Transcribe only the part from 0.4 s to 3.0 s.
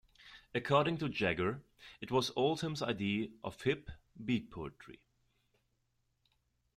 According to Jagger, it was Oldham's